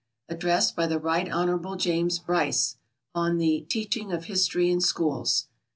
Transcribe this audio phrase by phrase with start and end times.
[0.29, 1.75] Address by the Right Hon.
[1.77, 2.75] James Bryce,
[3.13, 5.45] on the "Teaching of History in Schools."